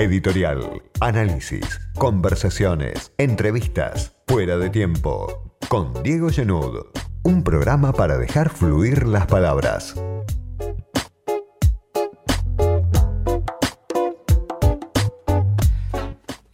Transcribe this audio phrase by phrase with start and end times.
[0.00, 5.58] editorial, análisis, conversaciones, entrevistas, fuera de tiempo.
[5.68, 6.86] Con Diego Genud,
[7.22, 9.94] un programa para dejar fluir las palabras.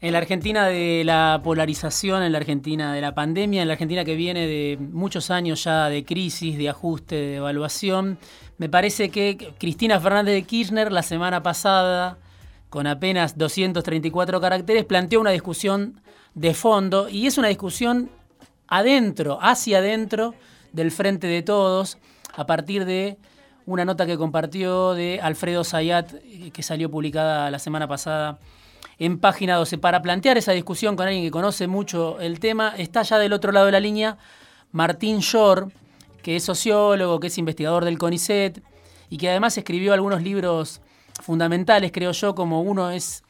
[0.01, 4.05] En la Argentina de la polarización, en la Argentina de la pandemia, en la Argentina
[4.05, 8.19] que viene de muchos años ya de crisis, de ajuste, de evaluación,
[8.59, 12.19] me parece que Cristina Fernández de Kirchner la semana pasada,
[12.70, 16.01] con apenas 234 caracteres, planteó una discusión
[16.34, 18.11] de fondo y es una discusión
[18.69, 20.34] adentro, hacia adentro
[20.73, 21.98] del Frente de Todos,
[22.34, 23.16] a partir de
[23.65, 26.12] una nota que compartió de Alfredo Zayat,
[26.52, 28.39] que salió publicada la semana pasada
[28.98, 29.78] en página 12.
[29.78, 33.53] Para plantear esa discusión con alguien que conoce mucho el tema, está ya del otro
[33.53, 34.19] lado de la línea
[34.73, 35.73] Martín Shor,
[36.23, 38.62] que es sociólogo, que es investigador del CONICET
[39.11, 40.80] y que además escribió algunos libros
[41.23, 43.22] fundamentales, creo yo, como uno es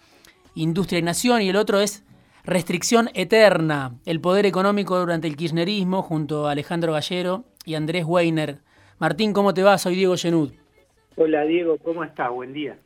[0.54, 2.04] Industria y Nación y el otro es
[2.44, 8.58] Restricción Eterna, el poder económico durante el kirchnerismo, junto a Alejandro Gallero y Andrés Weiner.
[8.98, 9.76] Martín, ¿cómo te va?
[9.78, 10.52] Soy Diego Genud.
[11.16, 12.30] Hola Diego, ¿cómo estás?
[12.30, 12.78] Buen día.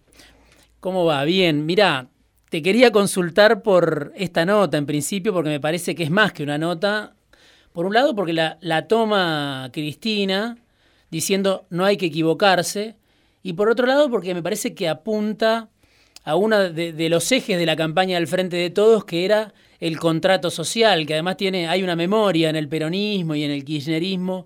[0.81, 1.25] ¿Cómo va?
[1.25, 2.09] Bien, mira,
[2.49, 6.43] te quería consultar por esta nota en principio, porque me parece que es más que
[6.43, 7.15] una nota.
[7.73, 10.57] Por un lado, porque la, toma Cristina
[11.11, 12.97] diciendo no hay que equivocarse.
[13.43, 15.71] Y por otro lado, porque me parece que apunta
[16.25, 19.99] a uno de, los ejes de la campaña del Frente de Todos, que era el
[19.99, 24.45] contrato social, que además tiene, hay una memoria en el peronismo y en el kirchnerismo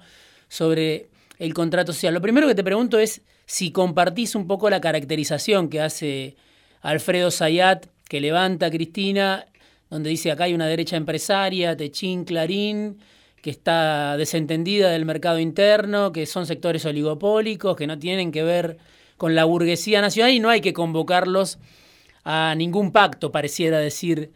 [0.48, 2.14] sobre el contrato social.
[2.14, 6.36] Lo primero que te pregunto es si compartís un poco la caracterización que hace
[6.80, 9.46] Alfredo Zayat que levanta Cristina,
[9.90, 12.98] donde dice acá hay una derecha empresaria, Techín, Clarín,
[13.44, 18.78] que está desentendida del mercado interno, que son sectores oligopólicos, que no tienen que ver
[19.18, 21.58] con la burguesía nacional y no hay que convocarlos
[22.24, 24.30] a ningún pacto, pareciera decir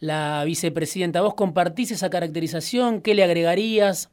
[0.00, 1.20] la vicepresidenta.
[1.20, 3.02] ¿Vos compartís esa caracterización?
[3.02, 4.10] ¿Qué le agregarías?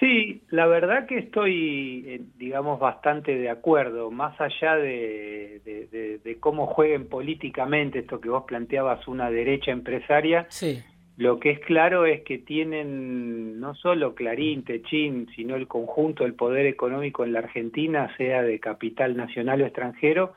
[0.00, 7.08] Sí, la verdad que estoy, eh, digamos, bastante de acuerdo, más allá de, cómo jueguen
[7.08, 10.82] políticamente esto que vos planteabas, una derecha empresaria, sí.
[11.16, 16.34] Lo que es claro es que tienen no solo Clarín, Techín, sino el conjunto del
[16.34, 20.32] poder económico en la Argentina, sea de capital nacional o extranjero,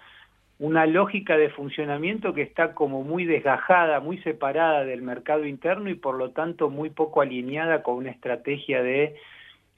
[0.60, 5.96] una lógica de funcionamiento que está como muy desgajada, muy separada del mercado interno y
[5.96, 9.16] por lo tanto muy poco alineada con una estrategia de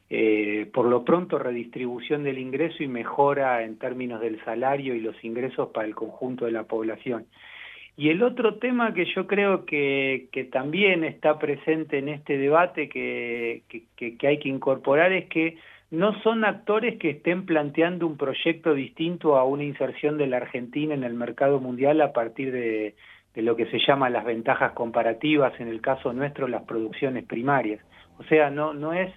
[0.10, 5.22] eh, por lo pronto redistribución del ingreso y mejora en términos del salario y los
[5.24, 7.26] ingresos para el conjunto de la población.
[8.00, 13.64] Y el otro tema que yo creo que, también está presente en este debate que,
[14.22, 15.58] hay que incorporar es que
[15.90, 20.94] no son actores que estén planteando un proyecto distinto a una inserción de la Argentina
[20.94, 22.94] en el mercado mundial a partir de,
[23.34, 27.84] de lo que se llama las ventajas comparativas, en el caso nuestro las producciones primarias.
[28.20, 29.12] O sea, no, no es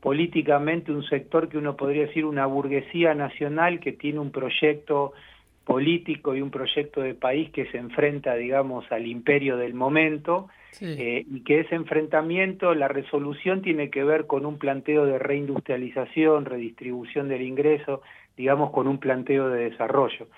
[0.00, 5.14] políticamente un sector que uno podría decir una burguesía nacional que tiene un proyecto
[5.68, 10.48] político y un proyecto de país que se enfrenta, digamos, al imperio del momento,
[10.80, 16.46] eh, y que ese enfrentamiento, la resolución tiene que ver con un planteo de reindustrialización,
[16.46, 18.00] redistribución del ingreso,
[18.34, 20.28] digamos, con un planteo de desarrollo.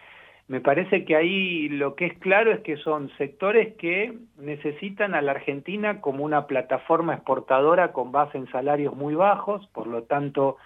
[0.49, 5.23] Me parece que ahí lo que es claro es que son sectores que necesitan a
[5.23, 10.57] la Argentina como una plataforma exportadora con base en salarios muy bajos, por lo tanto,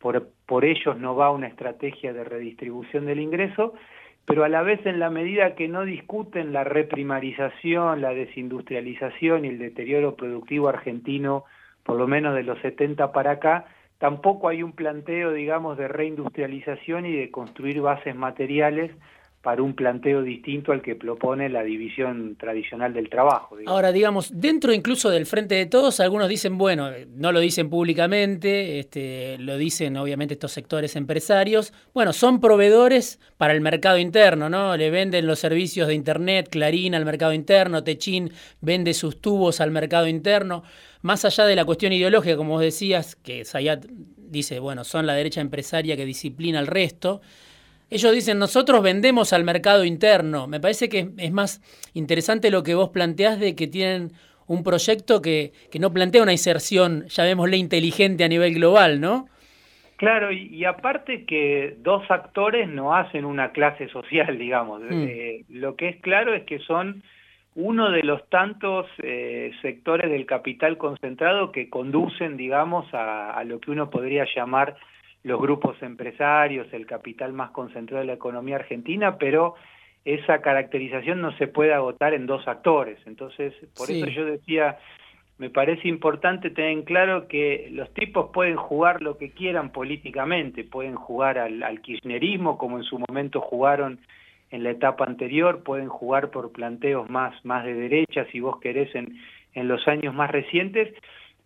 [0.00, 3.74] por, por ellos no va una estrategia de redistribución del ingreso,
[4.24, 9.48] pero a la vez en la medida que no discuten la reprimarización, la desindustrialización y
[9.48, 11.44] el deterioro productivo argentino,
[11.84, 13.66] por lo menos de los 70 para acá,
[13.98, 18.92] tampoco hay un planteo, digamos, de reindustrialización y de construir bases materiales
[19.42, 23.56] para un planteo distinto al que propone la división tradicional del trabajo.
[23.66, 28.78] Ahora, digamos, dentro incluso del Frente de Todos, algunos dicen, bueno, no lo dicen públicamente,
[28.78, 34.76] este, lo dicen obviamente estos sectores empresarios, bueno, son proveedores para el mercado interno, ¿no?
[34.76, 39.70] Le venden los servicios de Internet, Clarín al mercado interno, Techín vende sus tubos al
[39.70, 40.64] mercado interno,
[41.00, 45.14] más allá de la cuestión ideológica, como vos decías, que Sayat dice, bueno, son la
[45.14, 47.22] derecha empresaria que disciplina al resto,
[47.90, 50.46] ellos dicen, nosotros vendemos al mercado interno.
[50.46, 51.60] Me parece que es más
[51.92, 54.12] interesante lo que vos planteás de que tienen
[54.46, 59.26] un proyecto que, que no plantea una inserción, llamémosle inteligente a nivel global, ¿no?
[60.00, 64.80] Claro, y, aparte que dos actores no hacen una clase social, digamos.
[64.80, 65.04] Mm.
[65.06, 67.02] Eh, lo que es claro es que son
[67.54, 73.60] uno de los tantos eh, sectores del capital concentrado que conducen, digamos, a, a, lo
[73.60, 74.74] que uno podría llamar
[75.22, 79.54] los grupos empresarios, el capital más concentrado de la economía argentina, pero
[80.04, 82.98] esa caracterización no se puede agotar en dos actores.
[83.06, 84.78] Entonces, por eso yo decía,
[85.38, 90.64] me parece importante tener en claro que los tipos pueden jugar lo que quieran políticamente,
[90.64, 94.00] pueden jugar al, al kirchnerismo como en su momento jugaron
[94.50, 98.92] en la etapa anterior, pueden jugar por planteos más, más de derecha, si vos querés,
[98.94, 99.16] en,
[99.54, 100.92] en los años más recientes,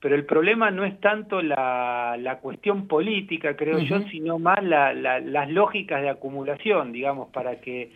[0.04, 4.92] pero el problema no es tanto la, la cuestión política, creo yo, sino más la,
[4.92, 7.90] las lógicas de acumulación, digamos, para que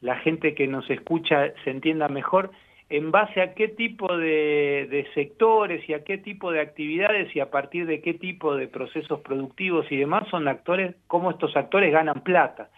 [0.00, 2.50] la gente que nos escucha se entienda mejor
[2.90, 7.38] en base a qué tipo de, de, sectores y a qué tipo de actividades y
[7.38, 11.92] a partir de qué tipo de procesos productivos y demás son actores, cómo estos actores
[11.92, 12.70] ganan plata.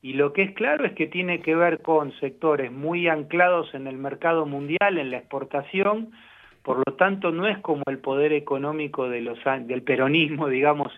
[0.00, 3.88] Y lo que es claro es que tiene que ver con sectores muy anclados en
[3.88, 6.12] el mercado mundial, en la exportación,
[6.62, 10.92] por lo tanto no es como el poder económico de los, del peronismo, digamos,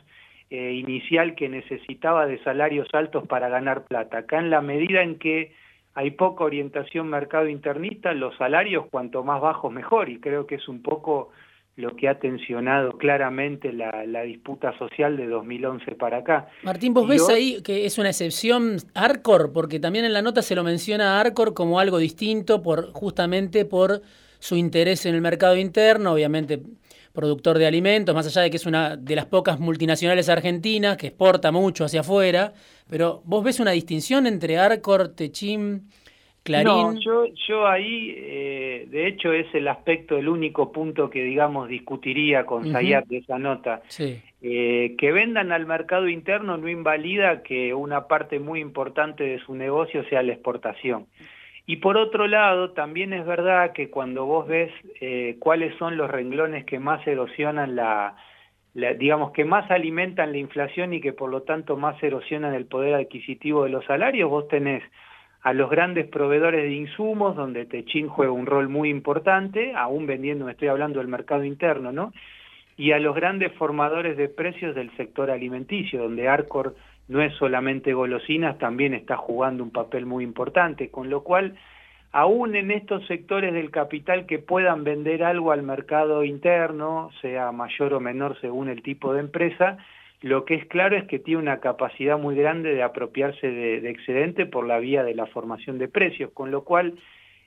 [0.51, 4.19] eh, inicial que necesitaba de salarios altos para ganar plata.
[4.19, 5.53] Acá en la medida en que
[5.95, 10.69] hay poca orientación mercado internista, los salarios cuanto más bajos mejor, y creo que es
[10.69, 11.31] un poco
[11.77, 16.49] lo que ha tensionado claramente la, la, disputa social de 2011 para acá.
[16.63, 20.55] Martín, vos ves ahí que es una excepción Arcor, porque también en la nota se
[20.55, 24.03] lo menciona a Arcor como algo distinto por justamente por
[24.45, 26.61] su interés en el mercado interno, obviamente
[27.15, 31.07] productor de alimentos, más allá de que es una de las pocas multinacionales argentinas que
[31.07, 32.53] exporta mucho hacia afuera,
[32.91, 35.85] pero vos ves una distinción entre Arcor, Techim,
[36.43, 36.67] Clarín.
[36.67, 41.71] No, yo, yo ahí, eh, de hecho, es el aspecto, el único punto que, digamos,
[41.71, 43.81] discutiría con Zayat de esa nota.
[44.43, 49.55] Eh, que vendan al mercado interno no invalida que una parte muy importante de su
[49.55, 51.07] negocio sea la exportación.
[51.67, 54.71] Y por otro lado, también es verdad que cuando vos ves
[55.01, 58.17] eh, cuáles son los renglones que más erosionan la,
[58.75, 62.67] la, digamos, que más alimentan la inflación y que por lo tanto más erosionan el
[62.67, 64.83] poder adquisitivo de los salarios, vos tenés
[65.45, 70.47] a los grandes proveedores de insumos, donde Techin juega un rol muy importante, aún vendiendo,
[70.47, 72.13] me estoy hablando del mercado interno, ¿no?
[72.77, 76.75] Y a los grandes formadores de precios del sector alimenticio, donde Arcor
[77.09, 81.57] no es solamente golosinas, también está jugando un papel muy importante, con lo cual,
[82.13, 87.95] aún en estos sectores del capital que puedan vender algo al mercado interno, sea mayor
[87.95, 89.79] o menor según el tipo de empresa,
[90.25, 94.47] lo que es claro es que tiene una capacidad muy grande de apropiarse de, excedente
[94.47, 96.95] por la vía de la formación de precios, con lo cual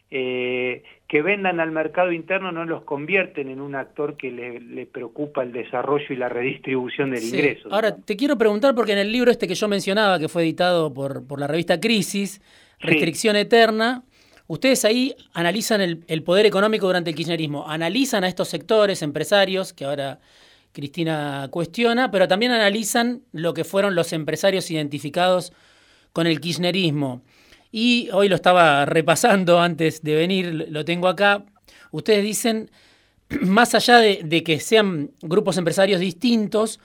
[0.10, 5.44] eh, que vendan al mercado interno no los convierten en un actor que le, preocupa
[5.44, 7.70] el desarrollo y la redistribución del ingreso.
[7.72, 10.94] Ahora, te quiero preguntar, porque en el libro este que yo mencionaba, que fue editado
[10.94, 12.42] por, por la revista Crisis,
[12.80, 14.04] Restricción Eterna,
[14.48, 19.74] ustedes ahí analizan el, el poder económico durante el kirchnerismo, analizan a estos sectores empresarios
[19.74, 20.20] que ahora
[20.74, 25.52] Cristina cuestiona, pero también analizan lo que fueron los empresarios identificados
[26.14, 27.24] con el kirchnerismo.
[27.80, 31.46] Y hoy lo estaba repasando antes de venir, lo tengo acá.
[31.92, 32.72] Ustedes dicen,
[33.42, 36.80] más allá de, que sean grupos empresarios distintos,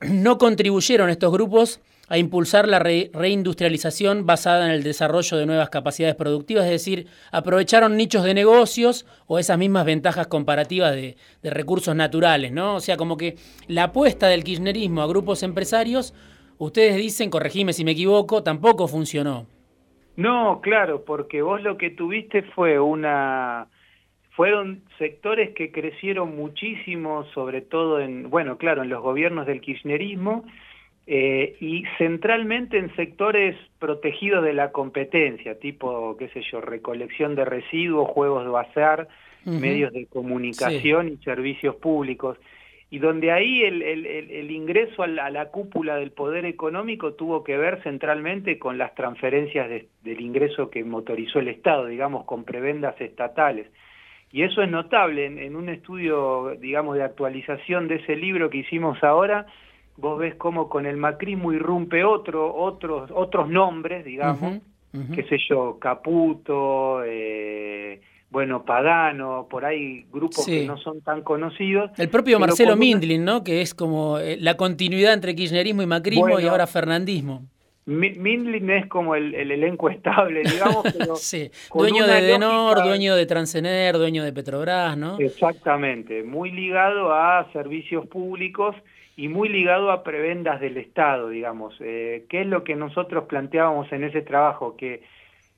[0.00, 1.78] no contribuyeron estos grupos
[2.08, 7.96] a impulsar la reindustrialización basada en el desarrollo de nuevas capacidades productivas, es decir, aprovecharon
[7.96, 12.74] nichos de negocios o esas mismas ventajas comparativas de, recursos naturales, ¿no?
[12.74, 13.36] O sea, como que
[13.68, 16.14] la apuesta del kirchnerismo a grupos empresarios,
[16.58, 19.51] ustedes dicen, corregime si me equivoco, tampoco funcionó.
[20.16, 23.68] No, claro, porque vos lo que tuviste fue una
[24.32, 30.44] fueron sectores que crecieron muchísimo, sobre todo en, bueno, claro, en los gobiernos del kirchnerismo,
[31.06, 37.44] eh, y centralmente en sectores protegidos de la competencia, tipo, qué sé yo, recolección de
[37.44, 39.08] residuos, juegos de bazar,
[39.44, 42.38] medios de comunicación y servicios públicos,
[42.92, 47.14] y donde ahí el, el, el ingreso a la, a la, cúpula del poder económico
[47.14, 52.26] tuvo que ver centralmente con las transferencias de, del ingreso que motorizó el Estado, digamos,
[52.26, 53.66] con prebendas estatales.
[54.30, 58.58] Y eso es notable en, en un estudio, digamos, de actualización de ese libro que
[58.58, 59.46] hicimos ahora,
[59.96, 64.60] vos ves cómo con el macrismo irrumpe otro, otros, otros nombres, digamos,
[65.14, 71.90] qué sé yo, Caputo, eh, bueno, Pagano, por ahí grupos que no son tan conocidos.
[71.98, 73.44] El propio Marcelo Mindlin, ¿no?
[73.44, 77.42] Que es como eh, la continuidad entre kirchnerismo y macrismo y ahora fernandismo.
[77.84, 80.82] Mindlin es como el, elenco estable, digamos.
[80.98, 85.18] Pero sí, dueño de Denor, dueño de Transener, dueño de Petrobras, ¿no?
[85.18, 88.74] Exactamente, muy ligado a servicios públicos
[89.14, 91.74] y muy ligado a prebendas del Estado, digamos.
[91.80, 94.74] Eh, ¿Qué es lo que nosotros planteábamos en ese trabajo?
[94.76, 95.02] Que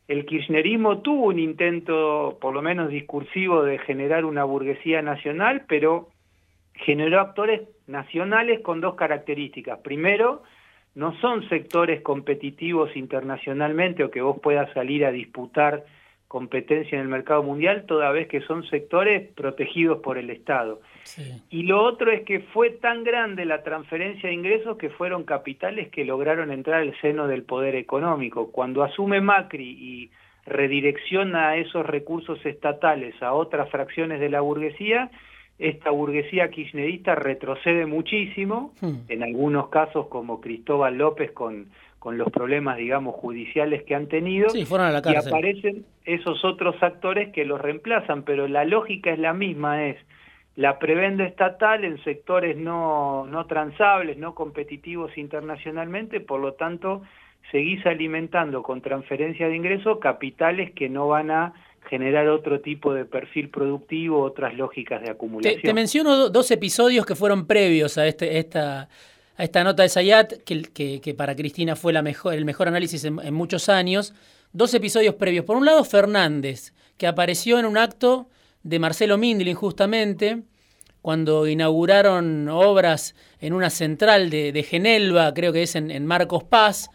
[0.08, 6.10] el kirchnerismo tuvo un intento, por lo menos discursivo, de generar una burguesía nacional, pero
[6.74, 9.78] generó actores nacionales con dos características.
[9.80, 10.42] Primero,
[10.94, 15.84] no son sectores competitivos internacionalmente o que vos puedas salir a disputar
[16.34, 20.80] competencia en el mercado mundial, toda vez que son sectores protegidos por el Estado.
[21.48, 25.90] Y lo otro es que fue tan grande la transferencia de ingresos que fueron capitales
[25.90, 28.50] que lograron entrar al seno del poder económico.
[28.50, 30.10] Cuando asume Macri y
[30.44, 35.12] redirecciona esos recursos estatales a otras fracciones de la burguesía,
[35.60, 38.94] esta burguesía kirchnerista retrocede muchísimo, hmm.
[39.08, 41.68] en algunos casos como Cristóbal López con,
[42.04, 44.66] con los problemas, digamos, judiciales que han tenido, y
[45.16, 49.96] aparecen esos otros actores que los reemplazan, pero la lógica es la misma, es
[50.54, 57.00] la prebenda estatal en sectores no, no transables, no competitivos internacionalmente, por lo tanto,
[57.50, 61.54] seguís alimentando con transferencia de ingresos capitales que no van a
[61.88, 65.62] generar otro tipo de perfil productivo, otras lógicas de acumulación.
[65.62, 68.90] Te, menciono dos episodios que fueron previos a este, esta,
[69.36, 73.68] a esta nota de Sayat, que, para Cristina fue el mejor análisis en, en, muchos
[73.68, 74.14] años.
[74.52, 75.44] Dos episodios previos.
[75.44, 78.28] Por un lado, Fernández, que apareció en un acto
[78.62, 80.42] de Marcelo Mindlin justamente,
[81.02, 86.44] cuando inauguraron obras en una central de, de Genelva, creo que es en, en Marcos
[86.44, 86.88] Paz,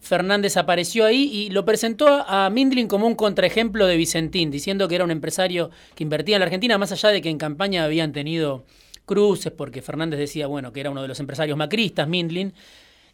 [0.00, 4.94] Fernández apareció ahí y lo presentó a Mindlin como un contraejemplo de Vicentín, diciendo que
[4.94, 8.12] era un empresario que invertía en la Argentina, más allá de que en campaña habían
[8.12, 8.64] tenido
[9.08, 12.54] cruces, porque Fernández decía, bueno, que era uno de los empresarios macristas, Mindlin.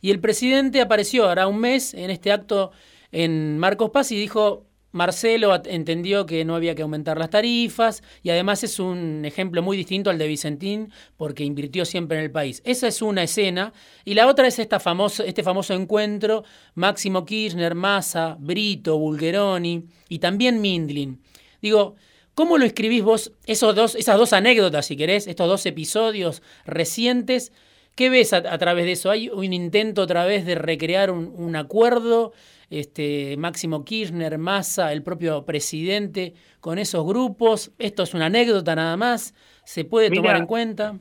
[0.03, 2.73] Y el presidente apareció ahora un mes en este acto
[3.11, 8.31] en Marcos Paz y dijo, Marcelo entendió que no había que aumentar las tarifas y
[8.31, 12.63] además es un ejemplo muy distinto al de Vicentín porque invirtió siempre en el país.
[12.65, 13.73] Esa es una escena
[14.05, 20.21] y la otra es esta famoso, este famoso encuentro Máximo Kirchner, Massa, Brito, Bulgeroni y
[20.21, 21.21] también Mindlin.
[21.61, 21.97] Digo,
[22.35, 27.53] ¿cómo lo escribís vos esos dos, esas dos anécdotas, si querés, estos dos episodios recientes?
[27.95, 29.11] ¿Qué ves a, través de eso?
[29.11, 32.33] ¿Hay un intento otra vez de recrear un acuerdo?
[32.71, 37.73] este, Máximo Kirchner, Massa, el propio presidente, con esos grupos?
[37.79, 39.35] ¿Esto es una anécdota nada más?
[39.65, 40.99] ¿Se puede tomar en cuenta?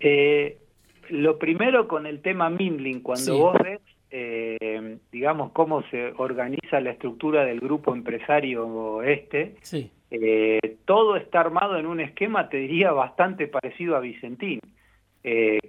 [0.00, 0.58] Eh,
[1.10, 6.90] lo primero con el tema Mindling, cuando vos ves, eh, digamos, cómo se organiza la
[6.90, 9.56] estructura del grupo empresario este,
[10.10, 14.60] eh, todo está armado en un esquema, te diría, bastante parecido a Vicentín,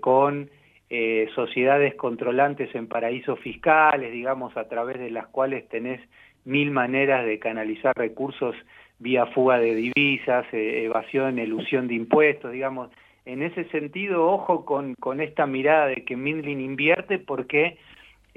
[0.01, 0.50] con
[0.89, 6.00] eh, sociedades controlantes en paraísos fiscales, digamos, a través de las cuales tenés
[6.46, 8.56] mil maneras de canalizar recursos
[8.98, 12.89] vía fuga de divisas, eh, evasión, elusión de impuestos, digamos.
[13.25, 17.77] En ese sentido, ojo con, con esta mirada de que Mindlin invierte porque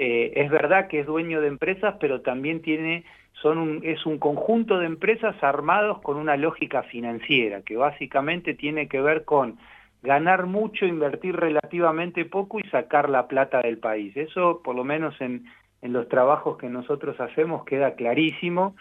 [0.02, 3.04] eh, es verdad que es dueño de empresas, pero también tiene
[3.42, 9.02] son es un conjunto de empresas armados con una lógica financiera, que básicamente tiene que
[9.02, 9.58] ver con
[10.02, 14.16] ganar mucho, invertir relativamente poco y sacar la plata del país.
[14.16, 15.44] Eso, por lo menos en,
[15.82, 18.76] en los trabajos que nosotros hacemos, queda clarísimo,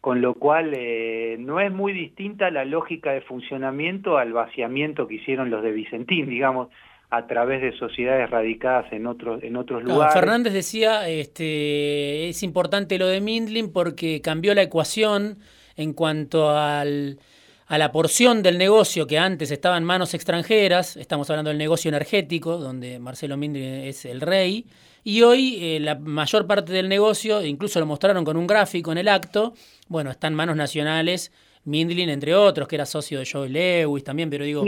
[0.00, 5.16] con lo cual eh, no es muy distinta la lógica de funcionamiento al vaciamiento que
[5.16, 6.68] hicieron los de Vicentín, digamos,
[7.14, 10.14] a través de sociedades radicadas en otros en otros lugares.
[10.14, 15.36] Fernández decía, este, es importante lo de Mindlin porque cambió la ecuación
[15.76, 17.18] en cuanto al
[17.66, 21.90] a la porción del negocio que antes estaba en manos extranjeras, estamos hablando del negocio
[21.90, 24.64] energético, donde Marcelo Mindlin es el rey,
[25.04, 28.98] y hoy eh, la mayor parte del negocio, incluso lo mostraron con un gráfico en
[28.98, 29.52] el acto,
[29.88, 31.30] bueno, está en manos nacionales,
[31.64, 34.64] Mindlin entre otros, que era socio de Joe Lewis también, pero digo...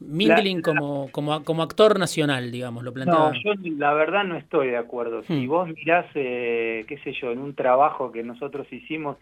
[0.00, 3.32] Mindlin como, como, como actor nacional, digamos, lo planteaba.
[3.32, 5.22] No, yo la verdad no estoy de acuerdo.
[5.24, 5.48] Si hmm.
[5.48, 9.16] vos mirás, eh, qué sé yo, en un trabajo que nosotros hicimos,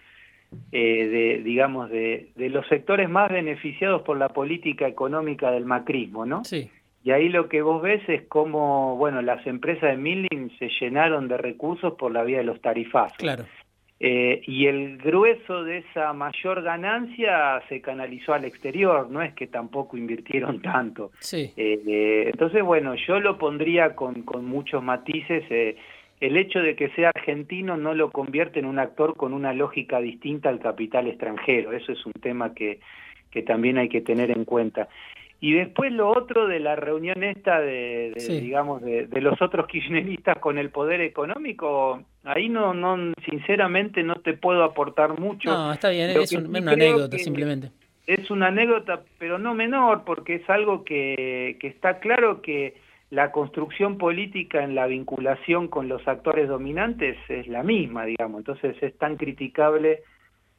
[0.73, 6.27] eh, de, digamos, de, de, los sectores más beneficiados por la política económica del macrismo,
[6.27, 6.45] ¿no?
[6.45, 6.71] Sí.
[7.05, 11.29] Y ahí lo que vos ves es cómo, bueno, las empresas de Milling se llenaron
[11.29, 13.19] de recursos por la vía de los tarifazos.
[13.19, 13.45] Claro.
[14.01, 19.47] Eh, y el grueso de esa mayor ganancia se canalizó al exterior, no es que
[19.47, 21.13] tampoco invirtieron tanto.
[21.21, 21.53] Sí.
[21.57, 25.45] Eh, entonces, bueno, yo lo pondría con, con muchos matices
[26.21, 30.01] el hecho de que sea argentino no lo convierte en un actor con una lógica
[30.01, 31.73] distinta al capital extranjero.
[31.73, 32.81] Eso es un tema que,
[33.31, 34.89] que también hay que tener en cuenta.
[35.45, 40.57] Y después lo otro de la reunión esta de, digamos, de, los otros kirchneristas con
[40.57, 45.51] el poder económico, ahí no, no, sinceramente no te puedo aportar mucho.
[45.51, 47.71] No, está bien, es una anécdota simplemente.
[48.07, 53.31] Es una anécdota, pero no menor, porque es algo que, que está claro que la
[53.31, 58.39] construcción política en la vinculación con los actores dominantes es la misma, digamos.
[58.39, 60.05] Entonces es tan criticable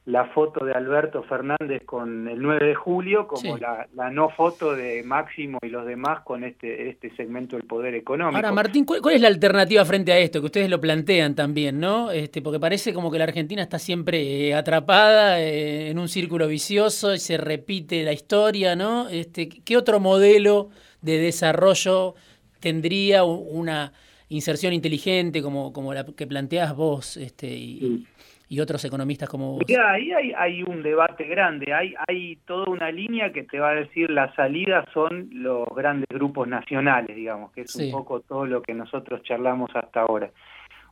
[0.05, 5.01] la foto de Alberto Fernández con el 9 de julio como la, no foto de
[5.03, 8.35] Máximo y los demás con este, este segmento del poder económico.
[8.35, 10.41] Ahora, Martín, ¿cuál, es la alternativa frente a esto?
[10.41, 12.11] Que ustedes lo plantean también, ¿no?
[12.11, 16.47] Este, porque parece como que la Argentina está siempre eh, atrapada eh, en un círculo
[16.47, 19.09] vicioso y se repite la historia, ¿no?
[19.09, 20.69] Este, ¿Qué otro modelo
[21.01, 22.13] de desarrollo
[22.59, 23.91] tendría una
[24.29, 28.05] inserción inteligente como, como la que planteas vos este, y,
[28.47, 29.63] y otros economistas como vos?
[29.67, 33.75] ahí hay, hay, un debate grande, hay, hay toda una línea que te va a
[33.75, 38.61] decir la salida son los grandes grupos nacionales, digamos, que es un poco todo lo
[38.61, 40.29] que nosotros charlamos hasta ahora.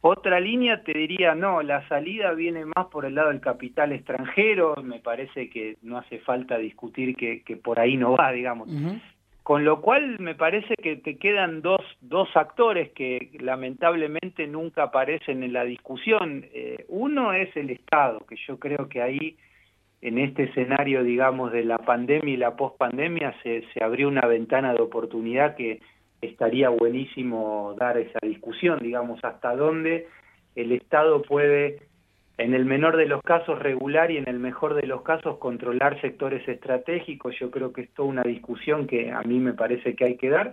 [0.06, 4.76] Otra línea te diría, no, la salida viene más por el lado del capital extranjero,
[4.84, 8.68] me parece que no hace falta discutir que, que por ahí no va, digamos.
[9.44, 15.44] Con lo cual me parece que te quedan dos, dos actores que lamentablemente nunca aparecen
[15.44, 16.46] en la discusión.
[16.54, 19.36] Eh, uno es el Estado, que yo creo que ahí,
[20.02, 24.74] en este escenario, digamos, de la pandemia y la pospandemia, se, se abrió una ventana
[24.74, 25.82] de oportunidad que
[26.22, 30.08] estaría buenísimo dar esa discusión, digamos, hasta dónde
[30.56, 31.82] el Estado puede
[32.44, 36.02] en el menor de los casos regular y en el mejor de los casos controlar
[36.02, 37.40] sectores estratégicos.
[37.40, 40.30] Yo creo que es toda una discusión que a mí me parece que hay que
[40.30, 40.52] dar.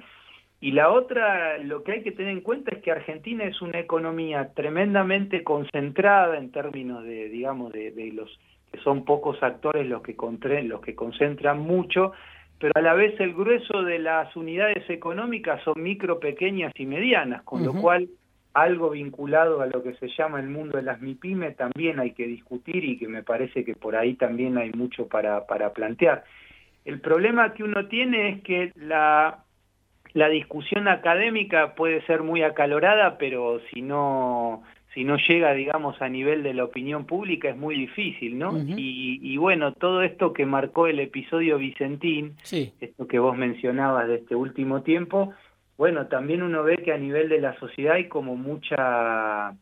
[0.60, 3.80] Y la otra, lo que hay que tener en cuenta es que Argentina es una
[3.80, 8.38] economía tremendamente concentrada en términos de, digamos, de, los
[8.70, 10.14] que son pocos actores los que,
[10.62, 12.12] los que concentran mucho,
[12.60, 17.42] pero a la vez el grueso de las unidades económicas son micro, pequeñas y medianas,
[17.42, 18.08] con lo cual
[18.52, 22.26] algo vinculado a lo que se llama el mundo de las MIPYME también hay que
[22.26, 26.24] discutir y que me parece que por ahí también hay mucho para, para plantear.
[26.84, 29.44] El problema que uno tiene es que la,
[30.14, 34.62] la discusión académica puede ser muy acalorada, pero si no,
[34.94, 38.58] si no llega, digamos, a nivel de la opinión pública es muy difícil, ¿no?
[38.58, 44.16] y, y, bueno, todo esto que marcó el episodio Vicentín, esto que vos mencionabas de
[44.16, 45.32] este último tiempo,
[45.80, 49.54] bueno, también uno ve que a nivel de la sociedad hay como mucha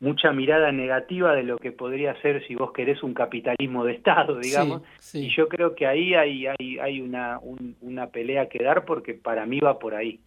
[0.00, 4.38] mucha mirada negativa de lo que podría ser si vos querés un capitalismo de Estado,
[4.38, 4.80] digamos,
[5.12, 7.40] y yo creo que ahí hay, hay, hay una,
[7.82, 10.20] una pelea que dar porque para mí va por ahí.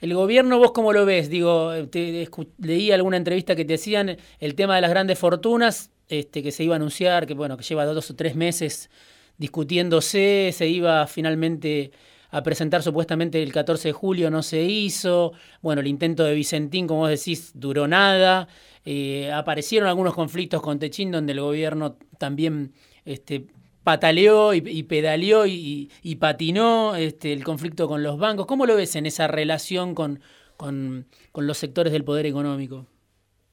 [0.00, 1.28] El gobierno, ¿vos cómo lo ves?
[1.28, 2.28] Digo, te,
[2.60, 6.62] leí alguna entrevista que te hacían el tema de las grandes fortunas, este, que se
[6.62, 8.90] iba a anunciar, que bueno, que lleva dos o tres meses
[9.38, 11.90] discutiéndose, se iba finalmente
[12.32, 15.32] a presentar supuestamente el 14 de julio, no se hizo.
[15.60, 18.48] Bueno, el intento de Vicentín, como vos decís, duró nada.
[18.84, 22.72] Eh, aparecieron algunos conflictos con Techín donde el gobierno también
[23.04, 23.46] este,
[23.84, 28.46] pataleó y, pedaleó y, patinó este, el conflicto con los bancos.
[28.46, 30.20] ¿Cómo lo ves en esa relación con,
[30.56, 32.86] con, con los sectores del poder económico?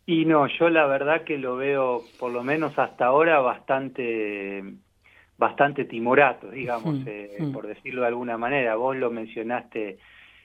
[0.06, 4.63] Y no, yo la verdad que lo veo, por lo menos hasta ahora, bastante
[5.39, 8.75] bastante timorato, digamos, eh, por decirlo de alguna manera.
[8.75, 9.97] Vos lo mencionaste,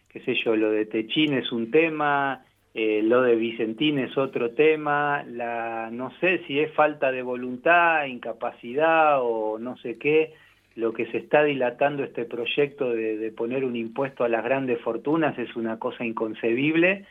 [0.09, 4.53] qué sé yo, lo de Techín es un tema, eh, lo de Vicentín es otro
[4.53, 10.35] tema, la, no sé si es falta de voluntad, incapacidad o no sé qué,
[10.77, 14.81] lo que se está dilatando este proyecto de, de poner un impuesto a las grandes
[14.81, 17.05] fortunas es una cosa inconcebible,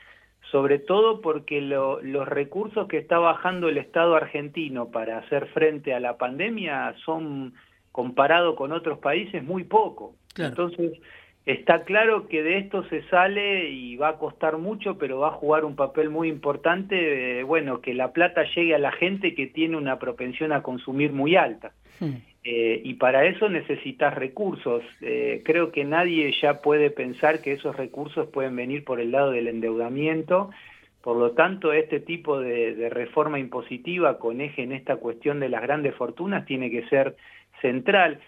[0.51, 5.93] sobre todo porque lo, los recursos que está bajando el Estado argentino para hacer frente
[5.93, 7.53] a la pandemia son
[7.93, 10.15] comparado con otros países muy poco.
[10.35, 10.99] Entonces,
[11.45, 15.39] está claro que de esto se sale y va a costar mucho, pero va a
[15.39, 19.45] jugar un papel muy importante, eh, bueno, que la plata llegue a la gente que
[19.45, 21.71] tiene una propensión a consumir muy alta.
[21.99, 22.15] Hmm.
[22.43, 24.83] Eh, y para eso necesitas recursos.
[24.99, 29.31] Eh, creo que nadie ya puede pensar que esos recursos pueden venir por el lado
[29.31, 30.49] del endeudamiento.
[31.01, 35.49] Por lo tanto, este tipo de, de reforma impositiva con eje en esta cuestión de
[35.49, 37.15] las grandes fortunas tiene que ser
[37.63, 38.19] central.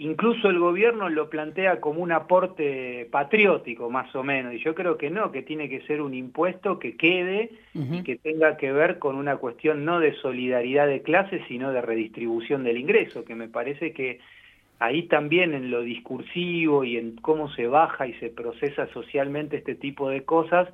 [0.00, 4.96] Incluso el gobierno lo plantea como un aporte patriótico, más o menos, y yo creo
[4.96, 9.00] que no, que tiene que ser un impuesto que quede y que tenga que ver
[9.00, 13.48] con una cuestión no de solidaridad de clases, sino de redistribución del ingreso, que me
[13.48, 14.20] parece que
[14.78, 19.74] ahí también en lo discursivo y en cómo se baja y se procesa socialmente este
[19.74, 20.68] tipo de cosas,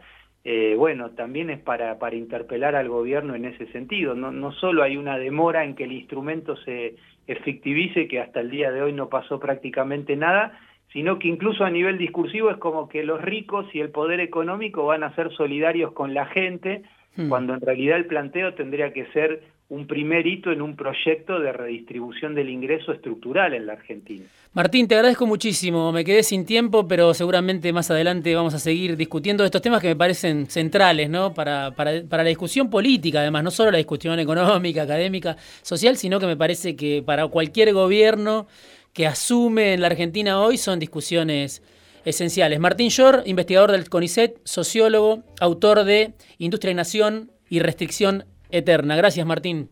[0.45, 4.15] eh, bueno, también es para, para interpelar al gobierno en ese sentido.
[4.15, 8.51] No, no solo hay una demora en que el instrumento se efectivice, que hasta el
[8.51, 10.59] día de hoy no pasó prácticamente nada,
[10.93, 14.85] sino que incluso a nivel discursivo es como que los ricos y el poder económico
[14.85, 16.83] van a ser solidarios con la gente,
[17.17, 17.29] hmm.
[17.31, 19.43] cuando en realidad el planteo tendría que ser
[19.75, 24.25] un primer hito en un proyecto de redistribución del ingreso estructural en la Argentina.
[24.53, 25.91] Martín, te agradezco muchísimo.
[25.91, 29.89] Me quedé sin tiempo, pero seguramente más adelante vamos a seguir discutiendo estos temas que
[29.89, 31.35] me parecen centrales ¿no?
[31.35, 36.27] para, para, la discusión política, además, no solo la discusión económica, académica, social, sino que
[36.27, 38.47] me parece que para cualquier gobierno
[38.93, 41.63] que asume en la Argentina hoy son discusiones
[42.05, 42.61] esenciales.
[42.61, 48.97] Martín Shor, investigador del CONICET, sociólogo, autor de Industria y Nación y Restricción Eterna.
[48.97, 49.69] Gracias, Martín.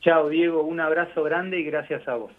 [0.00, 0.62] Chao, Diego.
[0.62, 2.32] Un abrazo grande y gracias a vos.